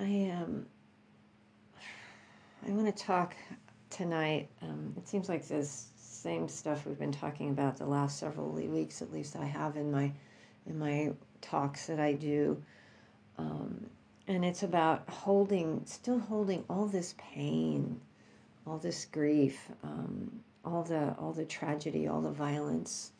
[0.00, 0.66] I um,
[2.66, 3.34] I want to talk
[3.90, 4.48] tonight.
[4.62, 9.02] Um, it seems like this same stuff we've been talking about the last several weeks.
[9.02, 10.12] At least I have in my
[10.66, 12.62] in my talks that I do,
[13.38, 13.86] um,
[14.28, 18.00] and it's about holding, still holding all this pain,
[18.66, 20.30] all this grief, um,
[20.64, 23.12] all the all the tragedy, all the violence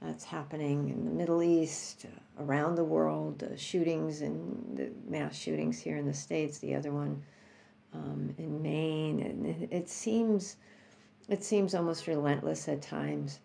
[0.00, 5.36] that's happening in the Middle East, uh, around the world, uh, shootings and the mass
[5.36, 6.58] shootings here in the states.
[6.58, 7.22] The other one
[7.92, 10.56] um, in Maine, and it, it seems
[11.28, 13.40] it seems almost relentless at times.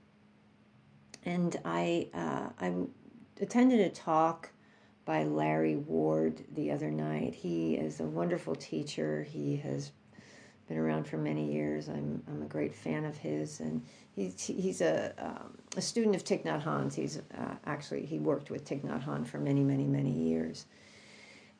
[1.23, 2.73] And I uh, I
[3.40, 4.49] attended a talk
[5.05, 7.34] by Larry Ward the other night.
[7.34, 9.23] He is a wonderful teacher.
[9.23, 9.91] He has
[10.67, 11.89] been around for many years.
[11.89, 13.81] I'm, I'm a great fan of his, and
[14.15, 16.95] he's, he's a, um, a student of Thich Nhat Hanh's.
[16.95, 20.65] He's uh, actually, he worked with Thich Nhat Hanh for many, many, many years.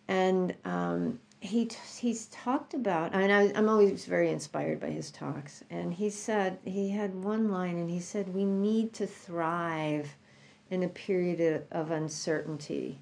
[0.08, 1.70] And um, he
[2.00, 5.64] he's talked about, and I, I'm always very inspired by his talks.
[5.70, 10.16] And he said he had one line, and he said we need to thrive
[10.70, 13.02] in a period of uncertainty,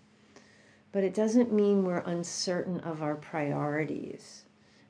[0.91, 4.45] but it doesn't mean we're uncertain of our priorities.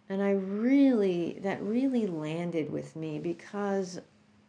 [0.10, 4.00] And I really that really landed with me because,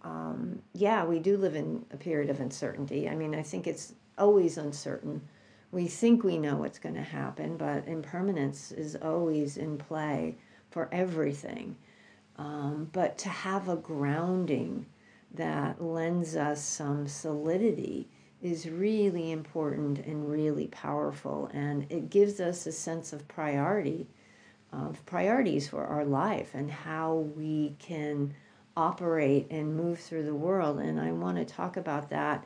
[0.03, 3.09] um, yeah, we do live in a period of uncertainty.
[3.09, 5.23] I mean, I think it's always uncertain
[5.73, 10.37] we think we know what's going to happen, but impermanence is always in play
[10.71, 11.77] for everything.
[12.37, 14.87] Um, but to have a grounding
[15.35, 18.09] that lends us some solidity
[18.43, 21.51] is really important and really powerful.
[21.53, 24.09] And it gives us a sense of priority,
[24.73, 28.35] of priorities for our life and how we can
[28.77, 30.79] operate and move through the world.
[30.79, 32.45] And I want to talk about that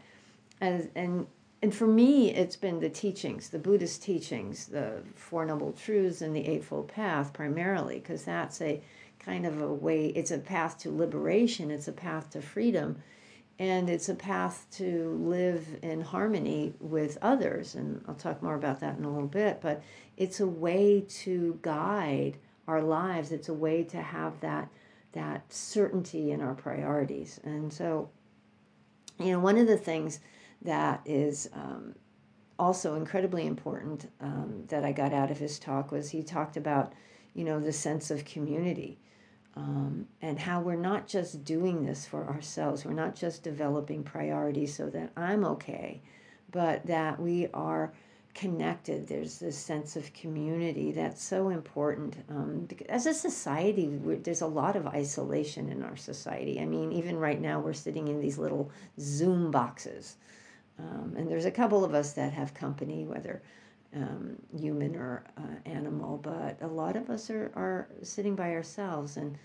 [0.60, 1.26] as, and
[1.64, 6.36] and for me, it's been the teachings, the Buddhist teachings, the Four Noble Truths and
[6.36, 8.82] the Eightfold Path primarily, because that's a
[9.18, 13.02] kind of a way, it's a path to liberation, it's a path to freedom,
[13.58, 17.74] and it's a path to live in harmony with others.
[17.74, 19.82] And I'll talk more about that in a little bit, but
[20.16, 24.68] it's a way to guide our lives, it's a way to have that.
[25.12, 27.38] That certainty in our priorities.
[27.44, 28.10] And so,
[29.20, 30.18] you know, one of the things
[30.62, 31.94] that is um,
[32.58, 36.94] also incredibly important um, that I got out of his talk was he talked about,
[37.32, 38.98] you know, the sense of community
[39.56, 42.84] um, and how we're not just doing this for ourselves.
[42.84, 46.02] We're not just developing priorities so that I'm okay,
[46.50, 47.92] but that we are
[48.34, 49.06] connected.
[49.06, 52.16] There's this sense of community that's so important.
[52.28, 56.60] Um, as a society, there's a lot of isolation in our society.
[56.60, 60.16] I mean, even right now, we're sitting in these little Zoom boxes.
[60.80, 63.40] Um, and there's a couple of us that have company, whether
[63.94, 69.16] um, human or uh, animal, but a lot of us are, are sitting by ourselves.
[69.16, 69.38] And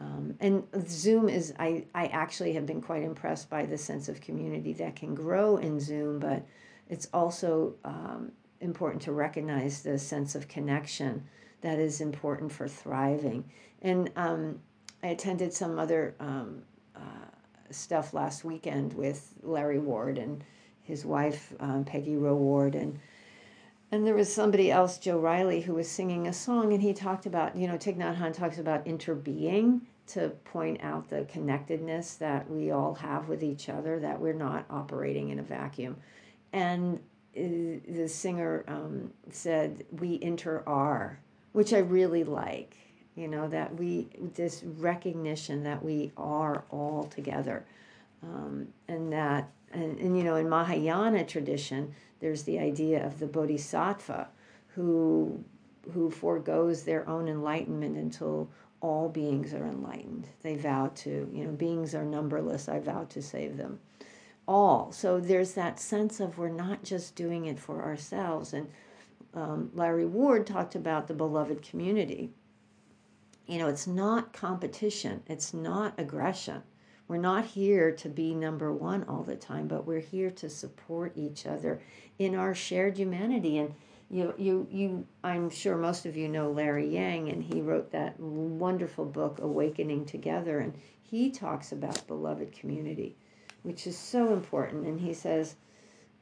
[0.00, 4.20] um, and Zoom is, I, I actually have been quite impressed by the sense of
[4.20, 6.44] community that can grow in Zoom, but
[6.88, 11.28] it's also um, important to recognize the sense of connection
[11.60, 13.44] that is important for thriving.
[13.80, 14.60] And um,
[15.04, 16.62] I attended some other um,
[16.96, 17.28] uh,
[17.70, 20.42] stuff last weekend with Larry Ward and
[20.82, 22.98] his wife um, Peggy Rowe Ward and
[23.92, 27.26] and there was somebody else, Joe Riley, who was singing a song, and he talked
[27.26, 32.50] about, you know, Thich Nhat Hanh talks about interbeing to point out the connectedness that
[32.50, 35.96] we all have with each other, that we're not operating in a vacuum.
[36.54, 37.00] And
[37.36, 41.20] uh, the singer um, said, we inter are,
[41.52, 42.78] which I really like,
[43.14, 47.66] you know, that we, this recognition that we are all together.
[48.22, 53.26] Um, and that and, and you know in mahayana tradition there's the idea of the
[53.26, 54.28] bodhisattva
[54.68, 55.44] who
[55.92, 58.48] who foregoes their own enlightenment until
[58.80, 60.28] all beings are enlightened.
[60.42, 62.68] They vow to you know beings are numberless.
[62.68, 63.80] I vow to save them
[64.46, 64.92] all.
[64.92, 68.52] So there's that sense of we're not just doing it for ourselves.
[68.52, 68.68] And
[69.34, 72.30] um, larry ward talked about the beloved community.
[73.46, 75.24] You know it's not competition.
[75.26, 76.62] It's not aggression
[77.08, 81.12] we're not here to be number one all the time, but we're here to support
[81.16, 81.80] each other
[82.18, 83.58] in our shared humanity.
[83.58, 83.74] And
[84.08, 88.18] you, you, you, I'm sure most of you know Larry Yang, and he wrote that
[88.18, 90.60] wonderful book, Awakening Together.
[90.60, 93.16] And he talks about beloved community,
[93.62, 94.86] which is so important.
[94.86, 95.56] And he says,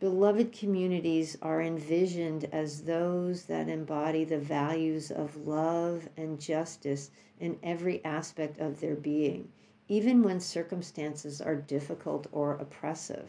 [0.01, 7.59] Beloved communities are envisioned as those that embody the values of love and justice in
[7.63, 9.51] every aspect of their being
[9.91, 13.29] even when circumstances are difficult or oppressive.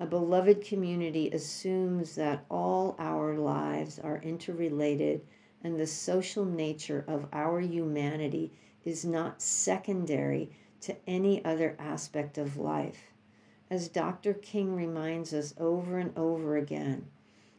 [0.00, 5.20] A beloved community assumes that all our lives are interrelated
[5.62, 8.50] and the social nature of our humanity
[8.84, 10.50] is not secondary
[10.80, 13.12] to any other aspect of life.
[13.70, 14.34] As Dr.
[14.34, 17.06] King reminds us over and over again,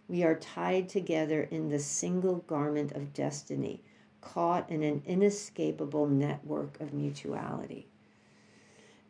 [0.09, 3.81] we are tied together in the single garment of destiny,
[4.19, 7.87] caught in an inescapable network of mutuality.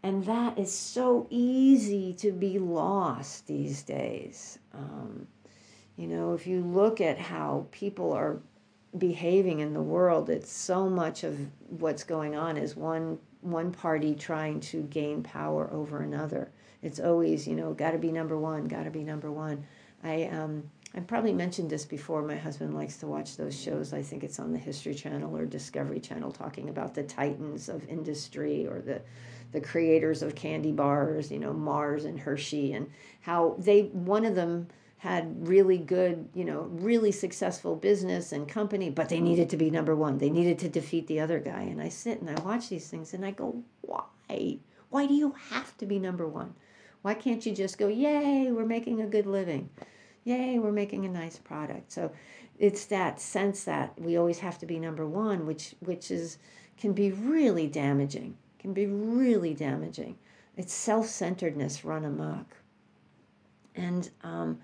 [0.04, 4.58] And that is so easy to be lost these days.
[4.74, 5.28] Um,
[5.96, 8.40] you know, if you look at how people are
[8.98, 11.38] behaving in the world, it's so much of
[11.70, 16.52] what's going on is one one party trying to gain power over another.
[16.84, 19.66] It's always, you know, got to be number one, got to be number one.
[20.04, 20.64] I um,
[20.94, 22.22] I probably mentioned this before.
[22.22, 23.94] My husband likes to watch those shows.
[23.94, 27.88] I think it's on the History Channel or Discovery Channel, talking about the titans of
[27.88, 29.02] industry or the
[29.52, 32.90] the creators of candy bars, you know, Mars and Hershey, and
[33.22, 34.68] how they one of them
[35.02, 39.72] had really good, you know, really successful business and company, but they needed to be
[39.72, 40.20] number one.
[40.20, 41.62] They needed to defeat the other guy.
[41.62, 44.60] And I sit and I watch these things and I go, why?
[44.92, 46.54] Why do you have to be number one?
[47.02, 49.72] Why can't you just go, yay, we're making a good living?
[50.24, 51.92] Yay, we're making a nice product.
[51.92, 52.12] So
[52.60, 56.38] it's that sense that we always have to be number one, which which is
[56.78, 60.18] can be really damaging can be really damaging.
[60.56, 62.56] It's self centeredness run amok.
[63.76, 64.60] And, um,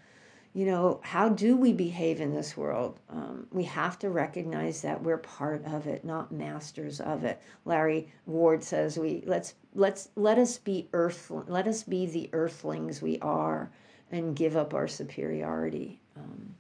[0.54, 3.00] you know, how do we behave in this world?
[3.10, 7.42] Um, we have to recognize that we're part of it, not masters of it.
[7.66, 13.02] Larry Ward says, "We let's let's let us be earth, let us be the earthlings
[13.02, 13.72] we are,
[14.12, 16.56] and give up our superiority." Um,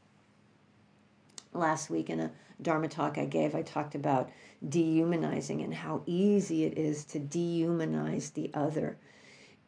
[1.53, 2.31] last week in a
[2.61, 4.29] Dharma talk I gave, I talked about
[4.67, 8.97] dehumanizing and how easy it is to dehumanize the other.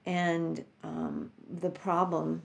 [0.05, 2.41] And um, the problem,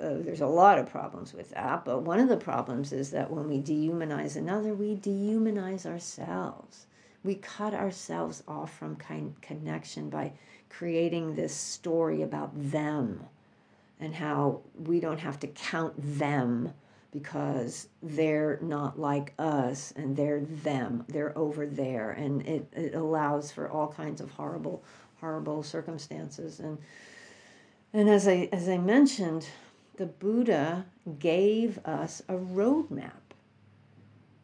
[0.00, 3.30] uh, there's a lot of problems with that, but one of the problems is that
[3.30, 6.86] when we dehumanize another, we dehumanize ourselves.
[7.22, 10.32] We cut ourselves off from kind connection by
[10.68, 13.24] creating this story about them
[14.00, 16.72] and how we don't have to count them
[17.10, 21.04] because they're not like us and they're them.
[21.08, 22.10] They're over there.
[22.12, 24.84] And it, it allows for all kinds of horrible
[25.20, 26.60] horrible circumstances.
[26.60, 26.78] And
[27.92, 29.48] and as i as i mentioned
[29.96, 30.84] the buddha
[31.18, 33.12] gave us a roadmap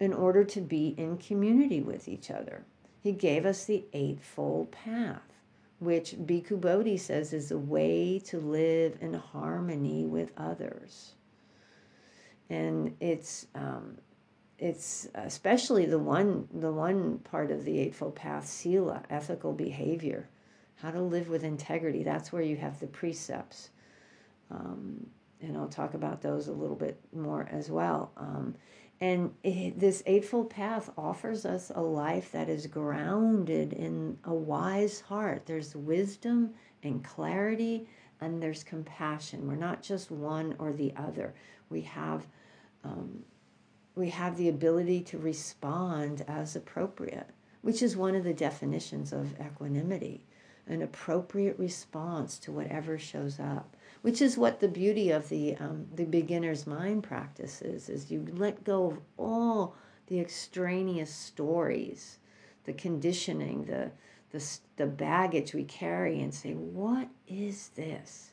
[0.01, 2.65] in order to be in community with each other.
[3.03, 5.33] He gave us the eightfold path
[5.83, 11.15] which bhikkhu bodhi says is a way to live in harmony with others
[12.51, 13.99] and it's um,
[14.59, 20.29] it's especially the one the one part of the eightfold path sila ethical behavior
[20.83, 22.03] how to live with integrity.
[22.03, 23.71] That's where you have the precepts.
[24.51, 25.07] Um,
[25.41, 28.13] and i'll talk about those a little bit more as well.
[28.17, 28.55] Um,
[29.01, 35.01] and it, this eightfold path offers us a life that is grounded in a wise
[35.01, 35.43] heart.
[35.47, 36.55] There's wisdom
[36.85, 37.89] and clarity
[38.23, 39.47] and there's compassion.
[39.47, 41.35] We're not just one or the other.
[41.69, 42.27] We have
[42.85, 43.25] um,
[43.95, 47.29] we have the ability to respond as appropriate,
[47.61, 50.25] which is one of the definitions of equanimity
[50.67, 55.87] an appropriate response to whatever shows up, which is what the beauty of the, um,
[55.95, 59.77] the beginner's mind practice is, is you let go of all
[60.07, 62.19] the extraneous stories,
[62.65, 63.91] the conditioning, the,
[64.33, 68.33] the, the baggage we carry and say, what is this?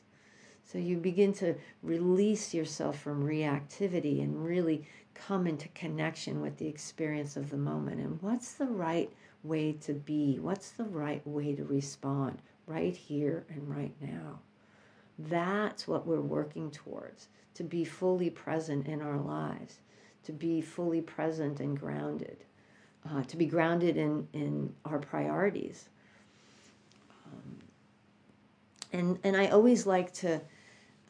[0.64, 6.68] So you begin to release yourself from reactivity and really come into connection with the
[6.68, 8.00] experience of the moment.
[8.00, 10.38] And what's the right way to be?
[10.38, 14.40] What's the right way to respond right here and right now?
[15.18, 19.80] That's what we're working towards to be fully present in our lives,
[20.24, 22.44] to be fully present and grounded,
[23.08, 25.88] uh, to be grounded in, in our priorities.
[27.26, 27.58] Um,
[28.92, 30.40] and, and I always like to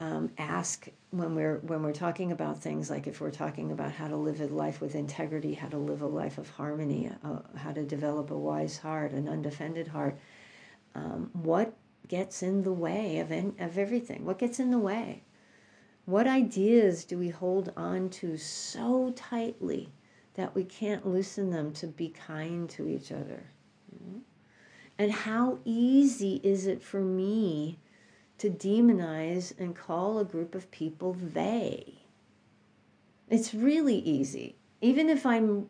[0.00, 4.09] um, ask when we're when we're talking about things like if we're talking about how
[4.09, 7.73] to live a life with integrity, how to live a life of harmony, uh, how
[7.73, 10.18] to develop a wise heart, an undefended heart.
[10.94, 11.75] Um, what
[12.09, 14.25] gets in the way of in, of everything?
[14.25, 15.23] What gets in the way?
[16.06, 19.90] What ideas do we hold on to so tightly
[20.34, 23.44] that we can't loosen them to be kind to each other?
[24.99, 27.78] And how easy is it for me?
[28.40, 31.99] to demonize and call a group of people they.
[33.28, 34.56] It's really easy.
[34.80, 35.68] Even if I'm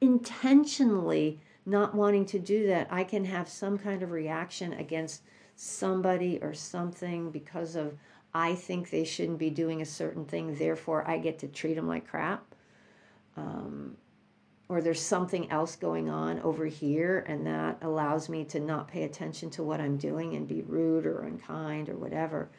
[0.00, 5.24] intentionally not wanting to do that, I can have some kind of reaction against
[5.56, 7.98] somebody or something because of
[8.32, 11.86] I think they shouldn't be doing a certain thing, therefore I get to treat them
[11.86, 12.54] like crap.
[13.36, 13.96] Um,
[14.68, 19.04] or there's something else going on over here and that allows me to not pay
[19.04, 22.50] attention to what i'm doing and be rude or unkind or whatever.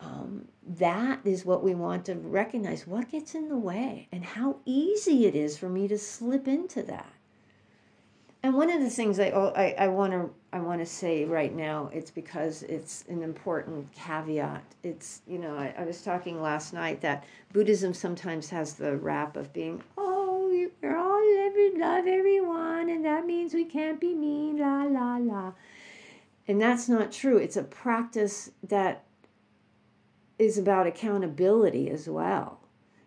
[0.00, 4.56] Um, that is what we want to recognize what gets in the way and how
[4.64, 7.12] easy it is for me to slip into that.
[8.42, 11.54] And one of the things I oh, I want to I want to say right
[11.54, 14.62] now it's because it's an important caveat.
[14.82, 19.36] It's you know I, I was talking last night that Buddhism sometimes has the rap
[19.36, 24.58] of being oh you're all every love everyone and that means we can't be mean
[24.58, 25.52] la la la,
[26.46, 27.38] and that's not true.
[27.38, 29.04] It's a practice that
[30.38, 32.62] is about accountability as well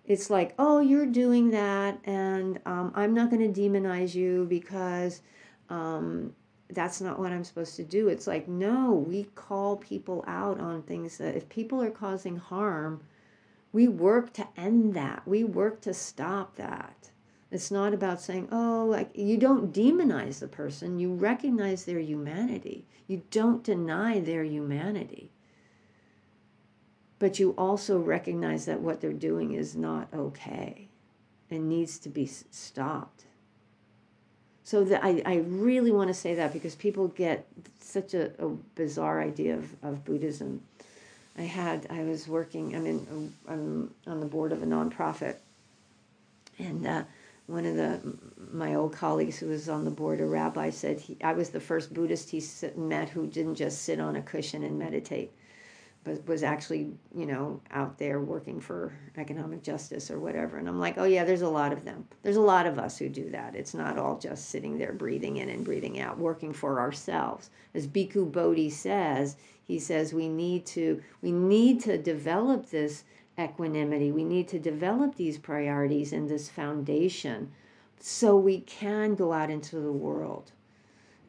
[0.07, 5.21] it's like, oh, you're doing that, and um, I'm not going to demonize you because
[5.69, 6.33] um,
[6.69, 8.07] that's not what I'm supposed to do.
[8.07, 13.01] It's like, no, we call people out on things that if people are causing harm,
[13.71, 15.23] we work to end that.
[15.27, 17.11] We work to stop that.
[17.51, 22.85] It's not about saying, oh, like you don't demonize the person, you recognize their humanity.
[23.07, 25.31] You don't deny their humanity
[27.19, 30.89] but you also recognize that what they're doing is not okay
[31.49, 33.25] and needs to be stopped.
[34.65, 37.45] So the, I, I really want to say that because people get
[37.79, 40.63] such a, a bizarre idea of, of Buddhism.
[41.37, 45.35] I had, I was working, I'm, in, I'm on the board of a nonprofit,
[46.57, 47.03] and uh,
[47.45, 47.99] one of the
[48.51, 51.59] my old colleagues who was on the board, a rabbi, said he, I was the
[51.59, 52.41] first Buddhist he
[52.75, 55.31] met who didn't just sit on a cushion and meditate
[56.05, 60.57] but was actually you know out there working for economic justice or whatever.
[60.57, 62.07] And i'm like oh yeah there's a lot of them.
[62.23, 63.55] There's a lot of us who do that.
[63.55, 67.49] It's not all just sitting there breathing in and breathing out working for ourselves.
[67.73, 69.35] As bhikkhu bodhi says
[69.65, 73.03] he says we need to we need to develop this
[73.37, 74.11] equanimity.
[74.11, 77.51] We need to develop these priorities and this foundation
[77.99, 80.51] so we can go out into the world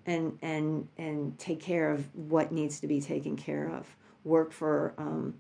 [0.05, 4.93] and and and take care of what needs to be taken care of work for
[4.99, 5.35] um,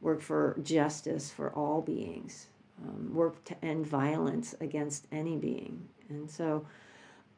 [0.00, 2.46] work for justice for all beings,
[2.82, 5.86] um, work to end violence against any being.
[6.08, 6.66] And so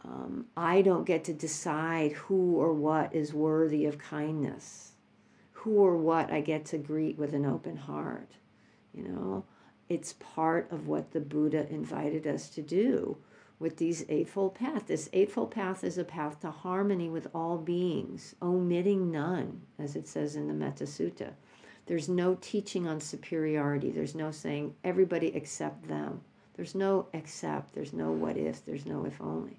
[0.04, 4.92] um, I don't get to decide who or what is worthy of kindness,
[5.52, 8.30] who or what I get to greet with an open heart.
[8.94, 9.44] You know,
[9.88, 13.16] it's part of what the Buddha invited us to do
[13.62, 14.87] with these eightfold path.
[14.87, 20.09] This eightfold path is a path to harmony with all beings, omitting none, as it
[20.09, 21.31] says in the Metta Sutta.
[21.87, 23.90] There's no teaching on superiority.
[23.90, 26.21] There's no saying everybody except them.
[26.54, 27.73] There's no except.
[27.73, 28.64] There's no what if.
[28.64, 29.59] There's no if only.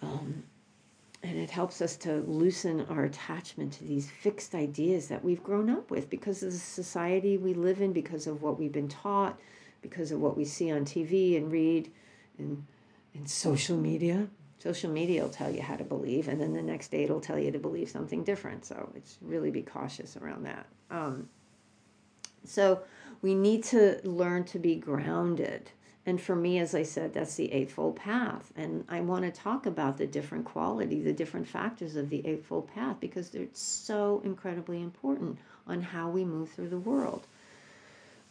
[0.00, 0.44] Um,
[1.22, 5.68] and it helps us to loosen our attachment to these fixed ideas that we've grown
[5.68, 9.38] up with because of the society we live in, because of what we've been taught,
[9.82, 11.90] because of what we see on TV and read
[12.40, 12.66] in,
[13.14, 14.26] in social media.
[14.58, 17.38] Social media will tell you how to believe, and then the next day it'll tell
[17.38, 18.64] you to believe something different.
[18.64, 20.66] So it's really be cautious around that.
[20.90, 21.28] Um,
[22.44, 22.82] so
[23.22, 25.70] we need to learn to be grounded.
[26.06, 28.52] And for me, as I said, that's the Eightfold Path.
[28.56, 32.68] And I want to talk about the different quality, the different factors of the Eightfold
[32.74, 37.26] Path, because they're so incredibly important on how we move through the world.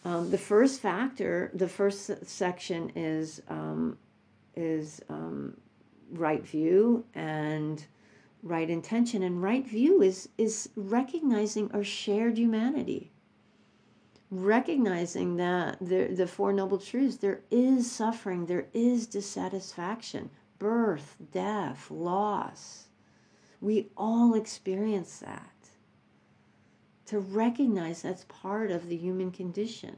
[0.06, 3.98] Um, the first factor, the first section is um,
[4.56, 5.58] is um,
[6.12, 7.86] right view and
[8.41, 13.12] right intention, and right view is is recognizing our shared humanity,
[14.32, 20.29] recognizing that the the four noble truths there is suffering, there is dissatisfaction,
[20.60, 22.86] birth, death, loss.
[23.60, 25.59] We all experience that
[27.10, 29.96] to recognize that's part of the human condition.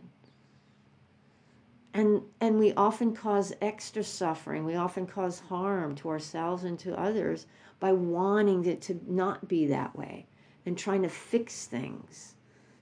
[1.94, 4.64] And, and we often cause extra suffering.
[4.64, 7.48] We often cause harm to ourselves and to others
[7.82, 10.26] by wanting it to not be that way
[10.66, 12.36] and trying to fix things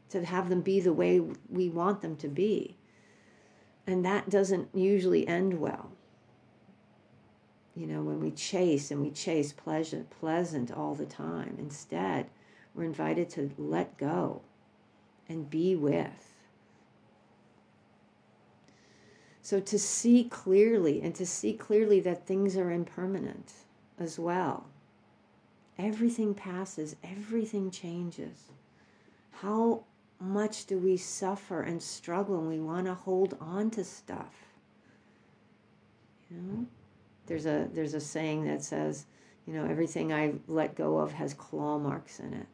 [0.10, 2.78] to have them be the way we want them to be.
[3.88, 5.90] And that doesn't usually end well.
[7.76, 12.28] You know, when we chase and we chase pleasant, pleasant all the time, instead,
[12.80, 14.42] we're invited to let go
[15.28, 16.34] and be with.
[19.42, 23.52] So to see clearly and to see clearly that things are impermanent
[24.00, 24.68] as well.
[25.78, 28.52] Everything passes, everything changes.
[29.32, 29.84] How
[30.22, 34.36] much do we suffer and struggle and we want to hold on to stuff?
[36.32, 36.66] You know?
[37.26, 39.06] There's a there's a saying that says,
[39.46, 42.48] you know, everything I let go of has claw marks in it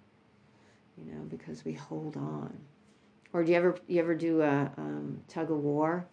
[0.97, 2.57] you know, because we hold on.
[3.33, 6.05] Or do you ever you ever do a um, tug of war,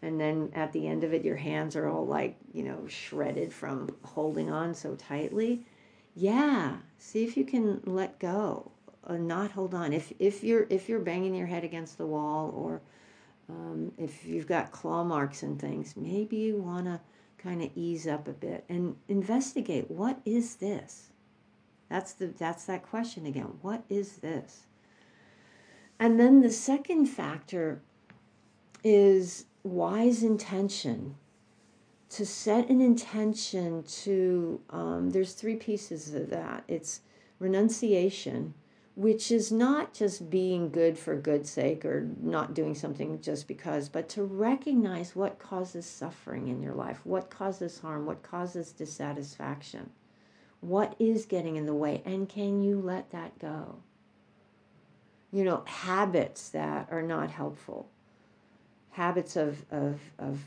[0.00, 3.52] and then at the end of it your hands are all like you know shredded
[3.52, 5.66] from holding on so tightly?
[6.14, 6.76] Yeah.
[6.98, 8.70] See if you can let go
[9.06, 9.92] or not hold on.
[9.92, 12.80] If if you're if you're banging your head against the wall or
[13.48, 17.00] um, if you've got claw marks and things maybe you want to
[17.38, 21.10] kind of ease up a bit and investigate what is this
[21.92, 23.58] that's the that's that question again.
[23.60, 24.62] What is this?
[25.98, 27.82] And then the second factor
[28.82, 31.16] is wise intention.
[32.10, 36.64] To set an intention to um, there's three pieces of that.
[36.66, 37.02] It's
[37.38, 38.54] renunciation
[38.94, 43.88] which is not just being good for good's sake or not doing something just because
[43.88, 49.88] but to recognize what causes suffering in your life what causes harm what causes dissatisfaction
[50.62, 53.76] what is getting in the way and can you let that go
[55.30, 57.88] you know habits that are not helpful
[58.92, 60.38] habits of, of, of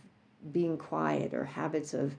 [0.52, 2.16] being quiet or habits of,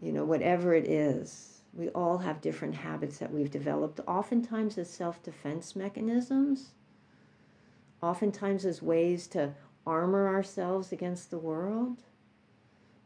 [0.00, 1.62] you know, whatever it is.
[1.72, 6.72] We all have different habits that we've developed, oftentimes as self defense mechanisms,
[8.02, 9.54] oftentimes as ways to
[9.86, 12.02] armor ourselves against the world,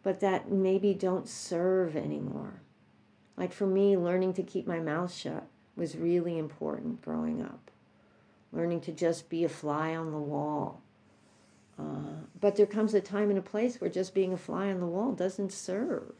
[0.03, 2.63] but that maybe don't serve anymore.
[3.37, 7.71] Like for me, learning to keep my mouth shut was really important growing up.
[8.53, 10.81] Learning to just be a fly on the wall
[11.79, 11.83] uh,
[12.41, 14.87] but there comes a time and a place where just being a fly on the
[14.87, 16.15] wall doesn't serve.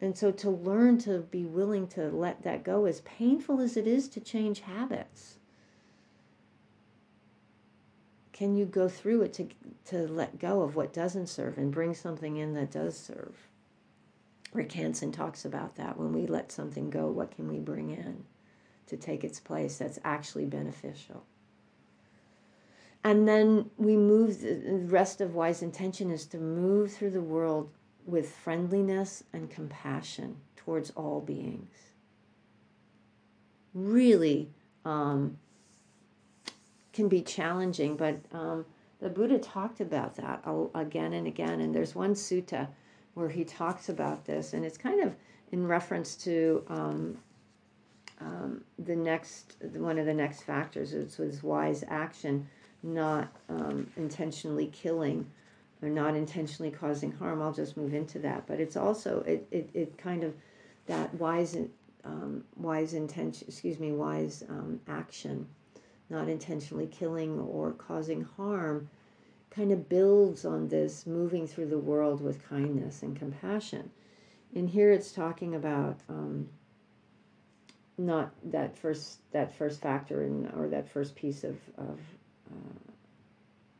[0.00, 3.86] And so to learn to be willing to let that go, as painful as it
[3.86, 5.38] is to change habits,
[8.34, 9.48] can you go through it to,
[9.86, 13.45] to let go of what doesn't serve and bring something in that does serve?
[14.52, 15.98] Rick Hanson talks about that.
[15.98, 18.24] When we let something go, what can we bring in
[18.86, 21.24] to take its place that's actually beneficial?
[23.04, 27.70] And then we move, the rest of wise intention is to move through the world
[28.04, 31.76] with friendliness and compassion towards all beings.
[33.74, 34.50] Really
[34.84, 35.38] um,
[36.92, 38.64] can be challenging, but um,
[39.00, 40.42] the Buddha talked about that
[40.74, 41.60] again and again.
[41.60, 42.68] And there's one sutta
[43.16, 45.14] where he talks about this, and it's kind of
[45.50, 47.16] in reference to um,
[48.20, 52.46] um, the next one of the next factors, which was wise action
[52.82, 55.26] not um, intentionally killing
[55.80, 57.40] or not intentionally causing harm.
[57.40, 58.46] I'll just move into that.
[58.46, 60.34] But it's also it it, it kind of
[60.86, 61.56] that wise
[62.04, 63.46] um, wise intention.
[63.48, 65.46] Excuse me, wise um, action,
[66.10, 68.90] not intentionally killing or causing harm,
[69.50, 73.90] kind of builds on this moving through the world with kindness and compassion.
[74.54, 75.98] And here it's talking about.
[76.08, 76.48] Um,
[77.98, 81.98] not that first that first factor in or that first piece of, of
[82.50, 82.92] uh,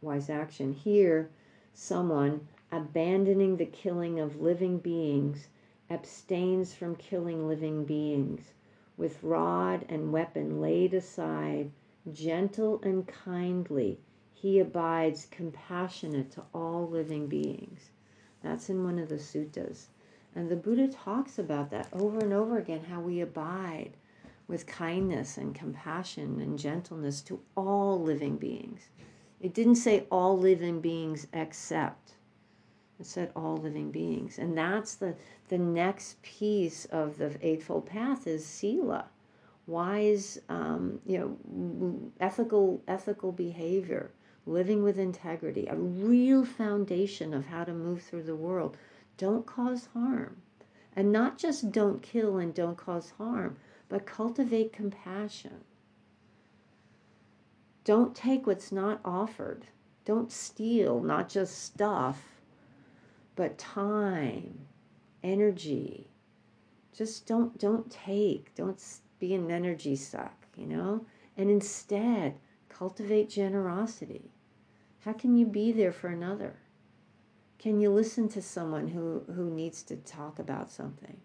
[0.00, 0.72] wise action.
[0.72, 1.28] Here,
[1.74, 5.48] someone abandoning the killing of living beings
[5.90, 8.54] abstains from killing living beings
[8.96, 11.70] with rod and weapon laid aside,
[12.12, 14.00] gentle and kindly,
[14.46, 17.90] he abides compassionate to all living beings.
[18.44, 19.86] That's in one of the suttas.
[20.36, 23.96] And the Buddha talks about that over and over again how we abide
[24.46, 28.82] with kindness and compassion and gentleness to all living beings.
[29.40, 32.12] It didn't say all living beings except.
[33.00, 34.38] It said all living beings.
[34.38, 35.16] And that's the,
[35.48, 39.06] the next piece of the Eightfold Path is Sila.
[39.66, 44.12] Wise, um, you know, ethical, ethical behavior,
[44.46, 48.76] living with integrity, a real foundation of how to move through the world.
[49.18, 50.36] Don't cause harm.
[50.94, 53.56] And not just don't kill and don't cause harm,
[53.88, 55.64] but cultivate compassion.
[57.84, 59.66] Don't take what's not offered.
[60.04, 62.40] Don't steal, not just stuff,
[63.34, 64.66] but time,
[65.22, 66.08] energy.
[66.96, 68.54] Just don't don't take.
[68.54, 68.82] Don't
[69.18, 71.04] be an energy suck, you know?
[71.36, 74.30] And instead, cultivate generosity.
[75.06, 76.56] How can you be there for another?
[77.58, 81.16] Can you listen to someone who, who needs to talk about something?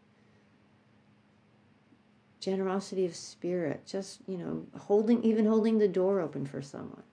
[2.41, 7.03] generosity of spirit, just, you know, holding, even holding the door open for someone.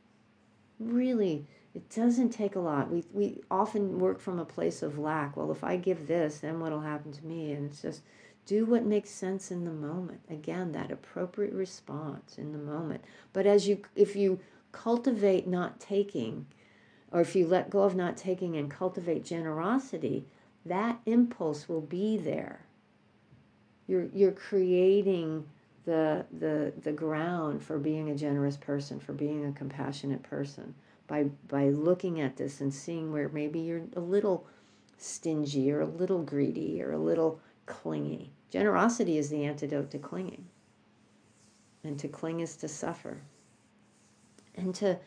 [0.80, 2.90] Really, it doesn't take a lot.
[2.90, 5.36] We, we often work from a place of lack.
[5.36, 7.52] Well, if I give this, then what'll happen to me?
[7.52, 8.02] And it's just
[8.46, 10.20] do what makes sense in the moment.
[10.30, 13.04] Again, that appropriate response in the moment.
[13.34, 14.40] But as you, if you
[14.72, 16.46] cultivate not taking,
[17.10, 20.26] or if you let go of not taking and cultivate generosity,
[20.64, 22.60] that impulse will be there
[23.88, 25.44] you're you're creating
[25.84, 30.74] the the the ground for being a generous person, for being a compassionate person
[31.08, 34.46] by by looking at this and seeing where maybe you're a little
[34.98, 38.30] stingy or a little greedy or a little clingy.
[38.50, 40.46] Generosity is the antidote to clinging.
[41.84, 43.18] And to cling is to suffer.
[44.56, 44.98] And to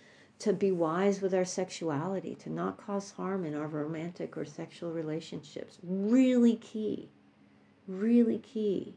[0.42, 4.92] to be wise with our sexuality, to not cause harm in our romantic or sexual
[4.92, 5.78] relationships.
[5.84, 7.10] Really key.
[7.88, 8.96] Really key.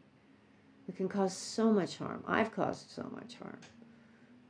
[0.89, 2.25] We can cause so much harm.
[2.27, 3.59] I've caused so much harm.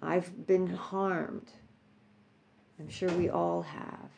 [0.02, 1.50] I've been harmed.
[2.78, 4.10] I'm sure we all have.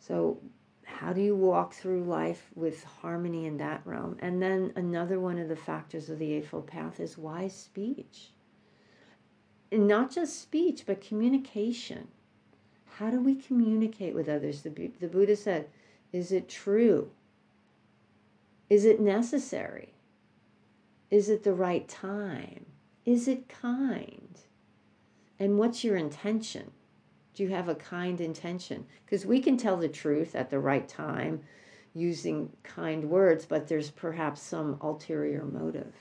[0.00, 0.40] So,
[0.84, 4.16] how do you walk through life with harmony in that realm?
[4.18, 8.32] And then another one of the factors of the Eightfold Path is wise speech
[9.72, 12.08] and not just speech, but communication.
[12.96, 14.62] How do we communicate with others?
[14.62, 15.68] The, the Buddha said,
[16.12, 17.10] Is it true?
[18.68, 19.94] Is it necessary?
[21.10, 22.66] Is it the right time?
[23.04, 24.38] Is it kind?
[25.38, 26.70] And what's your intention?
[27.34, 28.86] Do you have a kind intention?
[29.04, 31.40] Because we can tell the truth at the right time
[31.94, 35.94] using kind words, but there's perhaps some ulterior motive.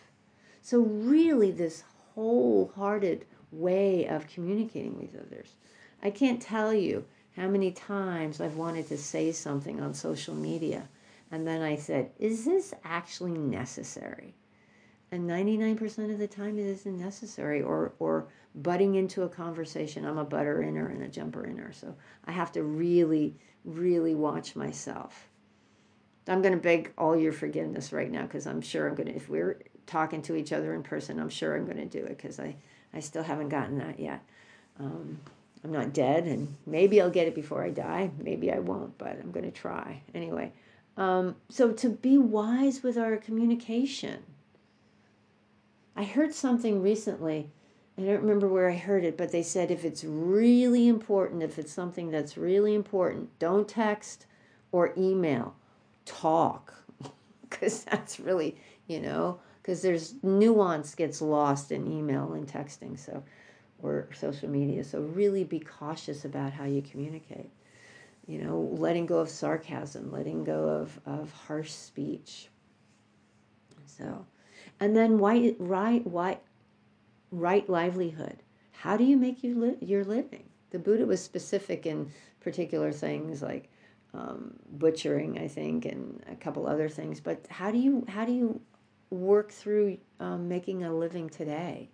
[0.62, 5.56] So, really, this wholehearted way of communicating with others.
[6.02, 10.88] I can't tell you how many times I've wanted to say something on social media,
[11.32, 14.36] and then I said, Is this actually necessary?
[15.12, 20.06] And 99% of the time, it isn't necessary, or, or butting into a conversation.
[20.06, 23.36] I'm a butter inner and a jumper inner, so I have to really,
[23.66, 25.28] really watch myself.
[26.28, 29.16] I'm going to beg all your forgiveness right now because I'm sure I'm going to,
[29.16, 32.18] if we're talking to each other in person, I'm sure I'm going to do it
[32.18, 32.56] because I,
[32.94, 34.24] I still haven't gotten that yet.
[34.80, 35.20] Um,
[35.64, 38.12] I'm not dead, and maybe I'll get it before I die.
[38.18, 40.52] Maybe I won't, but I'm going to try anyway.
[40.98, 44.24] Um, so to be wise with our communication.
[45.96, 47.50] I heard something recently.
[47.98, 51.60] I don't remember where I heard it, but they said if it's really important, if
[51.60, 54.26] it's something that's really important, don't text
[54.72, 55.56] or email,
[56.06, 56.74] talk,
[57.50, 58.56] because that's really,
[58.88, 63.24] you know, because there's nuance gets lost in email and texting so
[63.82, 67.50] or social media so really be cautious about how you communicate.
[68.28, 72.50] You know letting go of sarcasm letting go of, of harsh speech.
[73.86, 74.26] So
[74.80, 76.42] and then white right white
[77.32, 78.44] right livelihood.
[78.72, 80.44] How do you make you li- your living?
[80.72, 83.70] The buddha was specific in particular things like
[84.14, 88.34] um, butchering i think and a couple other things but how do you how do
[88.34, 88.60] you
[89.12, 91.90] work through um, making a living today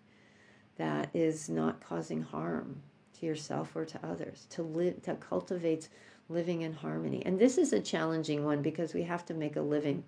[0.77, 2.81] that is not causing harm
[3.19, 5.89] to yourself or to others to live to cultivate
[6.29, 7.23] living in harmony.
[7.25, 10.03] And this is a challenging one because we have to make a living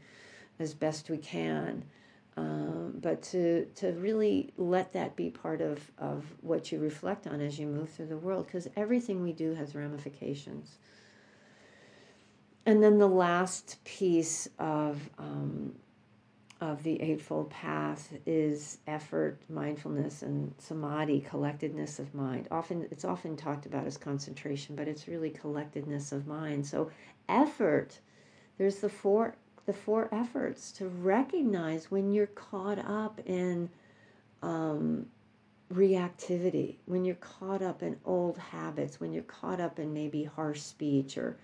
[0.60, 1.84] as best we can
[2.40, 7.42] um, but to to really let that be part of of what you reflect on
[7.42, 10.78] as you move through the world because everything we do has ramifications.
[12.66, 15.74] And then the last piece of um,
[16.62, 22.48] of the Eightfold Path is effort, mindfulness, and samadhi, collectedness of mind.
[22.52, 26.66] Often it's often talked about as concentration, but it's really collectedness of mind.
[26.66, 26.92] So
[27.30, 28.00] effort,
[28.58, 33.70] there's the four the four efforts to recognize when you're caught up in
[34.42, 35.06] um,
[35.72, 40.60] reactivity, when you're caught up in old habits, when you're caught up in maybe harsh
[40.60, 41.38] speech or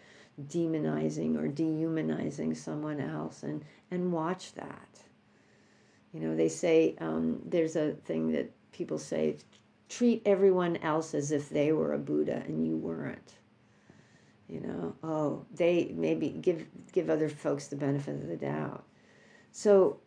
[0.47, 5.04] demonizing or dehumanizing someone else, and and watch that
[6.15, 9.35] you know, they say um, there's a thing that people say
[9.89, 13.33] treat everyone else as if they were a Buddha and you weren't.
[14.47, 18.85] You know, oh, they maybe give give other folks the benefit of the doubt.
[19.51, 19.99] So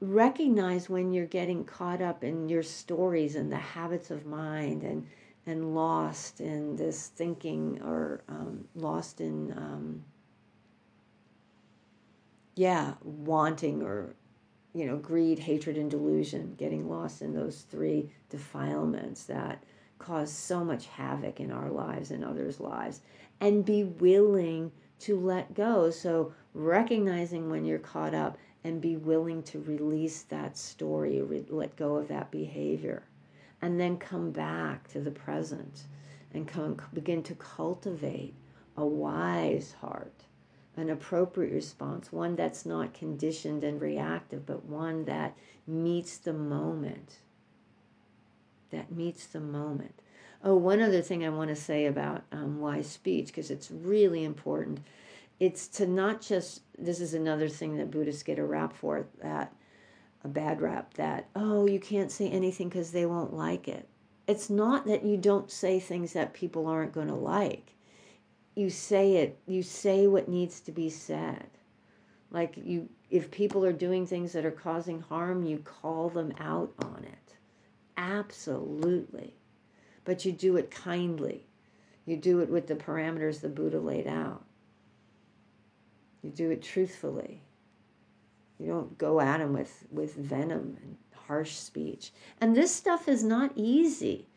[0.00, 5.06] recognize when you're getting caught up in your stories and the habits of mind and
[5.46, 10.02] and lost in this thinking or um, lost in um,
[12.56, 14.16] yeah wanting or
[14.74, 19.62] you know, greed, hatred, and delusion, getting lost in those three defilements that
[19.98, 23.00] cause so much havoc in our lives and others' lives,
[23.40, 25.90] and be willing to let go.
[25.90, 31.76] So, recognizing when you're caught up and be willing to release that story, re- let
[31.76, 33.02] go of that behavior,
[33.60, 35.84] and then come back to the present
[36.32, 38.34] and come, begin to cultivate
[38.76, 40.24] a wise heart
[40.76, 47.16] an appropriate response, one that's not conditioned and reactive, but one that meets the moment.
[48.70, 49.94] That meets the moment.
[50.42, 54.24] Oh, one other thing I want to say about um, wise speech, because it's really
[54.24, 54.80] important.
[55.38, 59.52] It's to not just, this is another thing that Buddhists get a rap for, that
[60.24, 63.88] a bad rap, that, oh, you can't say anything because they won't like it.
[64.26, 67.74] it's not that you don't say things that people aren't going to like.
[68.54, 71.46] You say it, you say what needs to be said.
[72.30, 76.72] Like you if people are doing things that are causing harm, you call them out
[76.82, 77.36] on it.
[77.96, 79.34] Absolutely.
[80.04, 81.46] But you do it kindly.
[82.06, 84.44] You do it with the parameters the Buddha laid out.
[86.22, 87.42] You do it truthfully.
[88.58, 92.12] You don't go at them with, with venom and harsh speech.
[92.40, 94.28] And this stuff is not easy.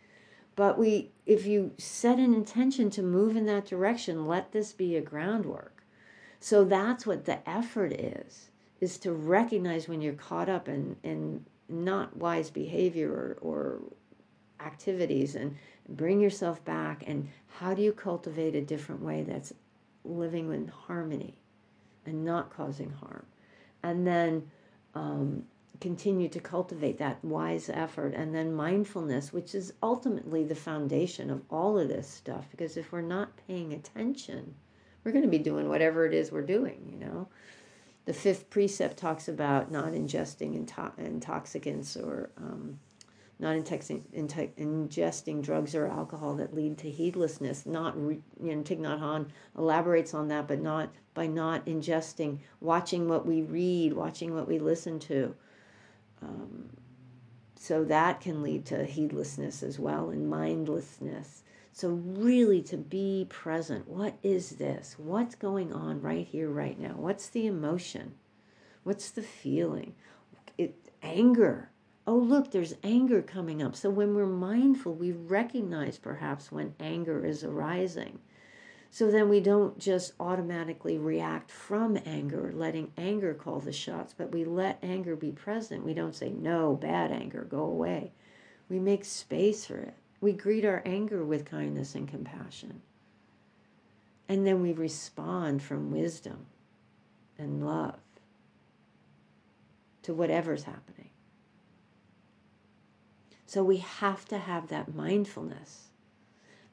[0.55, 4.95] But we if you set an intention to move in that direction, let this be
[4.95, 5.83] a groundwork.
[6.39, 11.45] So that's what the effort is, is to recognize when you're caught up in, in
[11.67, 13.79] not wise behavior or, or
[14.59, 15.55] activities and
[15.89, 19.53] bring yourself back and how do you cultivate a different way that's
[20.03, 21.33] living in harmony
[22.05, 23.25] and not causing harm
[23.83, 24.49] and then
[24.93, 25.43] um,
[25.79, 31.41] continue to cultivate that wise effort and then mindfulness which is ultimately the foundation of
[31.49, 34.53] all of this stuff because if we're not paying attention
[35.03, 37.27] we're going to be doing whatever it is we're doing you know
[38.05, 42.79] the fifth precept talks about not ingesting into- intoxicants or um,
[43.39, 47.65] not ingesting drugs or alcohol that lead to heedlessness.
[47.65, 53.09] Not, you know, Thich Nhat Hanh elaborates on that, but not by not ingesting, watching
[53.09, 55.35] what we read, watching what we listen to.
[56.25, 56.69] Um,
[57.55, 61.43] so that can lead to heedlessness as well and mindlessness.
[61.71, 63.87] So, really, to be present.
[63.87, 64.95] What is this?
[64.97, 66.95] What's going on right here, right now?
[66.95, 68.15] What's the emotion?
[68.83, 69.93] What's the feeling?
[70.57, 71.69] It, anger
[72.07, 73.75] oh, look, there's anger coming up.
[73.75, 78.19] So when we're mindful, we recognize perhaps when anger is arising.
[78.95, 84.31] So then we don't just automatically react from anger, letting anger call the shots, but
[84.31, 85.83] we let anger be present.
[85.83, 88.13] We don't say, no, bad anger, go away.
[88.69, 89.95] We make space for it.
[90.21, 92.83] We greet our anger with kindness and compassion.
[94.29, 96.45] And then we respond from wisdom
[97.37, 97.99] and love
[100.03, 101.09] to whatever's happening.
[103.45, 105.84] So we have to have that mindfulness.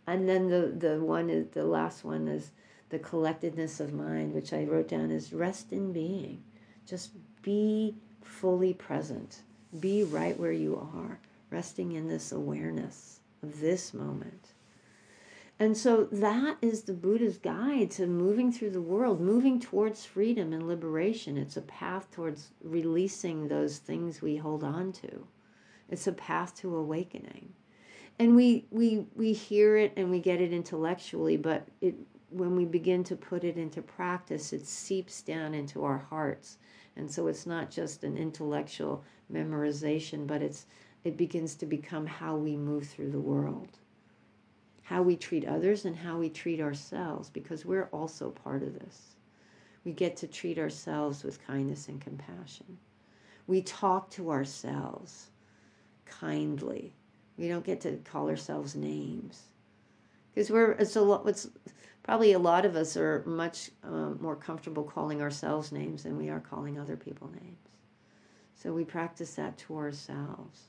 [0.07, 2.51] And then the, the one is the last one is
[2.91, 6.43] the collectedness of mind, which I wrote down as rest in being.
[6.87, 7.11] Just
[7.43, 9.41] be fully present.
[9.79, 11.19] Be right where you are,
[11.51, 14.49] resting in this awareness of this moment.
[15.59, 20.53] And so that is the Buddha's guide to moving through the world, moving towards freedom
[20.53, 21.37] and liberation.
[21.37, 25.27] It's a path towards releasing those things we hold on to.
[25.89, 27.53] It's a path to awakening.
[28.19, 31.95] And we we we hear it and we get it intellectually, but it
[32.31, 36.59] when we begin to put it into practice, it seeps down into our hearts.
[36.97, 40.67] And so it's not just an intellectual memorization, but it's
[41.05, 43.79] it begins to become how we move through the world.
[44.83, 49.17] How we treat others and how we treat ourselves, because we're also part of this.
[49.85, 52.79] We get to treat ourselves with kindness and compassion.
[53.47, 55.31] We talk to ourselves
[56.05, 56.95] kindly.
[57.43, 59.43] We don't get to call ourselves names
[60.33, 61.27] because we're it's a lot.
[61.27, 61.49] It's
[62.05, 66.29] probably a lot of us are much um, more comfortable calling ourselves names than we
[66.29, 67.59] are calling other people names.
[68.55, 70.69] So we practice that to ourselves.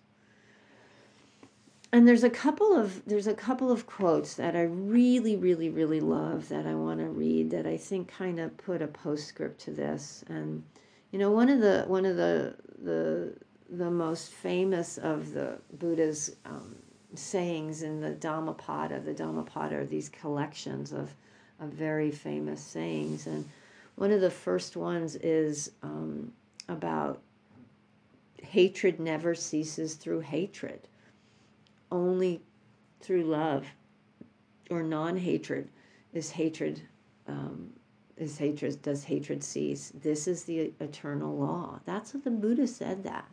[1.92, 6.00] And there's a couple of there's a couple of quotes that I really really really
[6.00, 9.72] love that I want to read that I think kind of put a postscript to
[9.72, 10.64] this and
[11.12, 13.36] you know one of the one of the the
[13.78, 16.76] the most famous of the Buddha's um,
[17.16, 19.00] sayings in the Dhammapada.
[19.00, 21.12] The Dhammapada are these collections of,
[21.60, 23.26] of very famous sayings.
[23.26, 23.50] And
[23.96, 26.32] one of the first ones is um,
[26.70, 27.20] about
[28.44, 30.88] hatred never ceases through hatred,
[31.92, 32.42] only
[33.02, 33.66] through love
[34.70, 35.68] or non hatred
[36.14, 36.80] is hatred.
[37.28, 37.74] Um,
[38.16, 43.04] is hatred does hatred cease this is the eternal law that's what the buddha said
[43.04, 43.26] that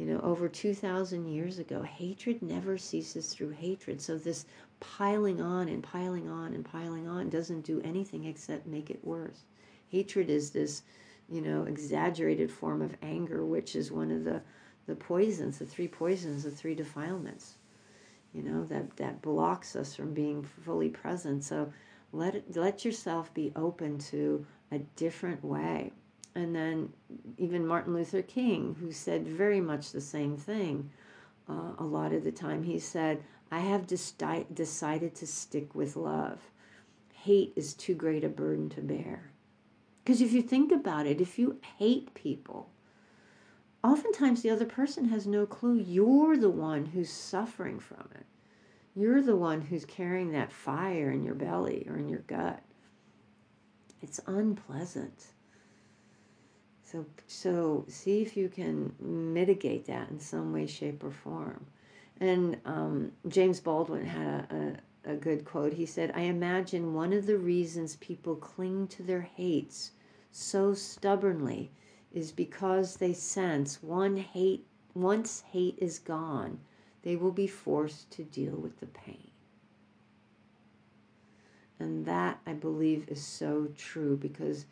[0.00, 1.82] you know, over 2,000 years ago.
[1.82, 4.00] Hatred never ceases through hatred.
[4.00, 4.46] So this
[4.80, 9.44] piling on and piling on and piling on doesn't do anything except make it worse.
[9.90, 10.84] Hatred is this,
[11.28, 14.40] you know, exaggerated form of anger, which is one of the,
[14.86, 17.56] the poisons, the three poisons, the three defilements,
[18.32, 21.44] you know, that, that blocks us from being fully present.
[21.44, 21.70] So
[22.14, 25.92] let, let yourself be open to a different way
[26.34, 26.92] and then
[27.38, 30.90] even Martin Luther King, who said very much the same thing
[31.48, 32.62] uh, a lot of the time.
[32.62, 36.38] He said, I have deci- decided to stick with love.
[37.12, 39.30] Hate is too great a burden to bear.
[40.04, 42.70] Because if you think about it, if you hate people,
[43.82, 45.76] oftentimes the other person has no clue.
[45.76, 48.26] You're the one who's suffering from it.
[48.94, 52.62] You're the one who's carrying that fire in your belly or in your gut.
[54.00, 55.26] It's unpleasant.
[56.90, 61.66] So, so see if you can mitigate that in some way, shape, or form.
[62.18, 64.76] And um, James Baldwin had a,
[65.06, 65.74] a, a good quote.
[65.74, 69.92] He said, I imagine one of the reasons people cling to their hates
[70.32, 71.70] so stubbornly
[72.12, 76.58] is because they sense one hate once hate is gone,
[77.02, 79.30] they will be forced to deal with the pain.
[81.78, 84.66] And that I believe is so true because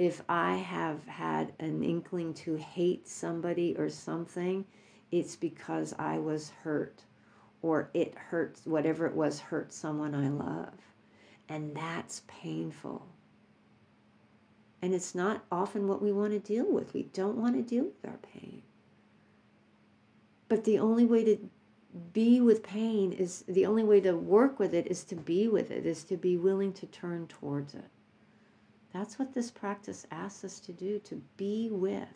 [0.00, 4.64] if I have had an inkling to hate somebody or something,
[5.10, 7.02] it's because I was hurt
[7.60, 10.72] or it hurts, whatever it was, hurt someone I love.
[11.50, 13.06] And that's painful.
[14.80, 16.94] And it's not often what we want to deal with.
[16.94, 18.62] We don't want to deal with our pain.
[20.48, 21.50] But the only way to
[22.14, 25.70] be with pain is the only way to work with it is to be with
[25.70, 27.90] it, is to be willing to turn towards it.
[28.92, 32.08] That's what this practice asks us to do, to be with.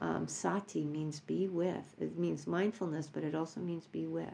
[0.00, 1.94] Um, sati means be with.
[2.00, 4.28] It means mindfulness, but it also means be with.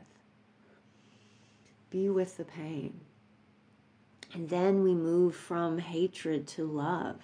[1.91, 3.01] Be with the pain.
[4.33, 7.21] And then we move from hatred to love.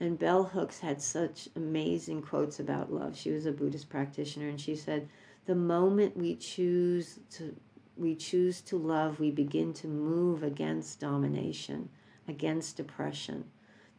[0.00, 3.16] And Bell Hooks had such amazing quotes about love.
[3.16, 5.08] She was a Buddhist practitioner, and she said,
[5.46, 7.54] "The moment we choose to
[8.00, 11.90] we choose to love, we begin to move against domination,
[12.26, 13.44] against oppression.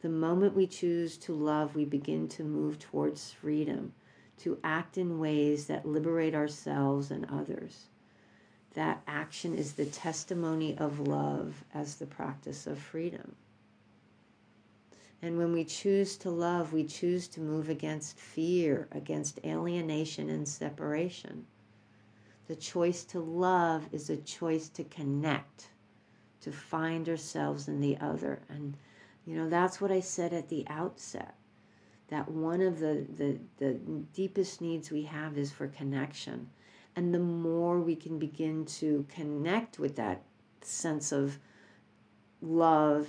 [0.01, 3.93] The moment we choose to love, we begin to move towards freedom,
[4.39, 7.89] to act in ways that liberate ourselves and others.
[8.73, 13.35] That action is the testimony of love as the practice of freedom.
[15.21, 20.47] And when we choose to love, we choose to move against fear, against alienation and
[20.47, 21.45] separation.
[22.51, 25.69] The choice to love is a choice to connect,
[26.41, 28.41] to find ourselves in the other.
[28.49, 28.75] And,
[29.25, 31.35] you know, that's what I said at the outset
[32.09, 33.75] that one of the, the, the
[34.13, 36.49] deepest needs we have is for connection.
[36.93, 40.21] And the more we can begin to connect with that
[40.59, 41.39] sense of
[42.41, 43.07] love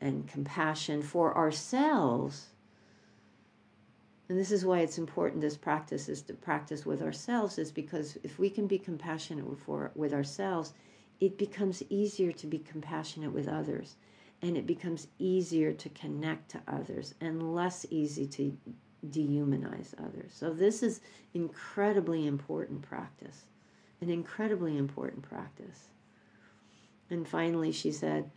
[0.00, 2.50] and compassion for ourselves,
[4.28, 8.18] and this is why it's important this practice is to practice with ourselves is because
[8.22, 10.72] if we can be compassionate for with ourselves
[11.20, 13.96] it becomes easier to be compassionate with others.
[14.42, 18.56] And it becomes easier to connect to others and less easy to
[19.08, 20.32] dehumanize others.
[20.34, 21.00] So this is
[21.32, 23.44] incredibly important practice.
[24.00, 25.88] An incredibly important practice.
[27.08, 28.30] And finally she said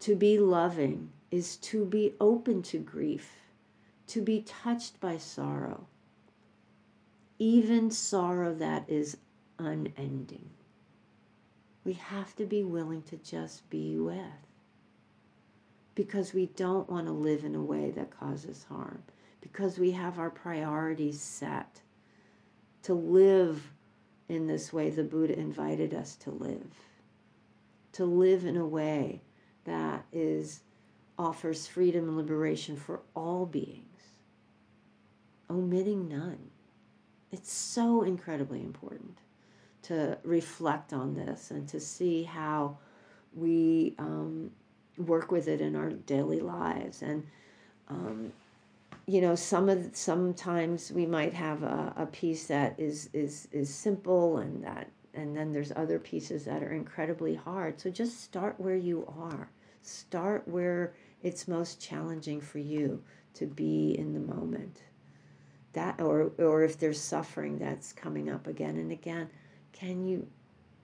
[0.00, 3.30] to be loving is to be open to grief
[4.08, 5.86] to be touched by sorrow,
[7.38, 9.16] even sorrow that is
[9.58, 10.50] unending.
[11.84, 14.20] We have to be willing to just be with
[15.94, 19.02] because we don't want to live in a way that causes harm,
[19.40, 21.80] because we have our priorities set
[22.82, 23.72] to live
[24.28, 26.70] in this way the Buddha invited us to live,
[27.92, 29.22] to live in a way
[29.64, 30.60] that is
[31.18, 33.85] offers freedom and liberation for all beings
[35.50, 36.50] omitting none.
[37.32, 39.18] It's so incredibly important
[39.82, 42.78] to reflect on this and to see how
[43.34, 44.50] we um,
[44.98, 47.02] work with it in our daily lives.
[47.02, 47.26] And
[47.88, 48.32] um,
[49.06, 53.72] you know, some of sometimes we might have a, a piece that is is is
[53.72, 57.80] simple and that and then there's other pieces that are incredibly hard.
[57.80, 59.50] So just start where you are.
[59.82, 63.02] Start where it's most challenging for you
[63.34, 64.82] to be in the moment
[65.76, 69.30] that or or if there's suffering that's coming up again and again
[69.72, 70.26] can you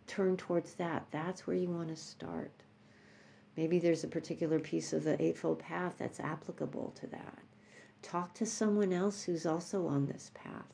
[0.07, 1.07] turn towards that?
[1.11, 2.53] That's where you want to start.
[3.57, 7.39] Maybe there's a particular piece of the eightfold path that's applicable to that.
[8.03, 10.67] Talk to someone else who's also on this path.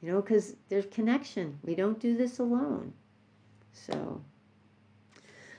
[0.00, 1.58] You know because there's connection.
[1.62, 2.92] We don't do this alone.
[3.72, 4.22] So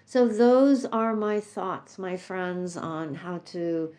[0.06, 3.94] so those are my thoughts my friends on how to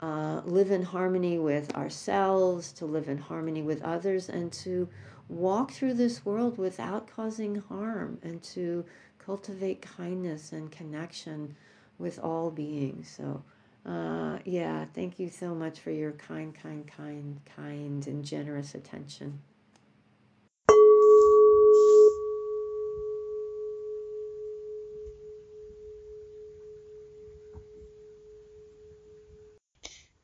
[0.00, 4.88] uh, live in harmony with ourselves, to live in harmony with others, and to
[5.28, 8.84] walk through this world without causing harm, and to
[9.18, 11.56] cultivate kindness and connection
[11.98, 13.08] with all beings.
[13.16, 13.42] So,
[13.90, 19.40] uh, yeah, thank you so much for your kind, kind, kind, kind, and generous attention.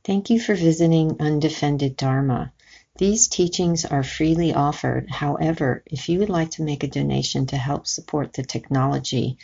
[0.05, 2.53] Thank you for visiting Undefended Dharma.
[2.97, 5.11] These teachings are freely offered.
[5.11, 9.39] However, if you would like to make a donation to help support the technology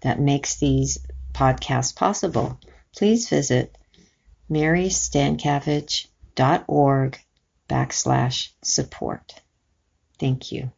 [0.00, 0.98] that makes these
[1.32, 2.58] podcasts possible,
[2.96, 3.76] please visit
[4.50, 7.18] marystancavage.org
[7.68, 9.34] backslash support.
[10.18, 10.72] Thank you.